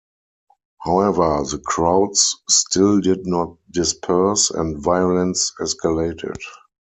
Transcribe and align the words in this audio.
However, 0.79 1.43
the 1.43 1.59
crowds 1.63 2.35
still 2.49 3.01
did 3.01 3.27
not 3.27 3.55
disperse, 3.71 4.49
and 4.49 4.79
violence 4.81 5.53
escalated. 5.59 6.37